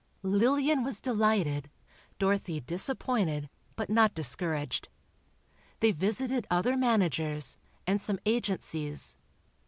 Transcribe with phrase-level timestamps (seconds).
[0.23, 1.69] Lillian was delighted,
[2.17, 4.89] Dorothy disappointed but not discouraged.
[5.79, 9.15] They visited other managers, and some agencies.